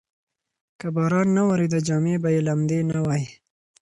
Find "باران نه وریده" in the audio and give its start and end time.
0.95-1.79